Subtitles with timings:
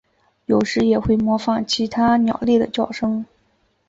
[0.47, 3.23] 有时也会模仿其他鸟类的叫声。